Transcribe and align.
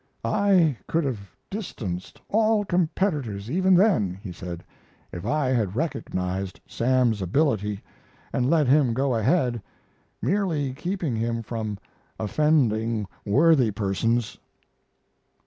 "I 0.25 0.77
could 0.87 1.03
have 1.03 1.29
distanced 1.51 2.19
all 2.27 2.65
competitors 2.65 3.51
even 3.51 3.75
then," 3.75 4.17
he 4.23 4.31
said, 4.31 4.63
"if 5.11 5.27
I 5.27 5.49
had 5.49 5.75
recognized 5.75 6.59
Sam's 6.67 7.21
ability 7.21 7.83
and 8.33 8.49
let 8.49 8.65
him 8.65 8.95
go 8.95 9.13
ahead, 9.13 9.61
merely 10.19 10.73
keeping 10.73 11.15
him 11.15 11.43
from 11.43 11.77
offending 12.19 13.05
worthy 13.25 13.69
persons." 13.69 14.39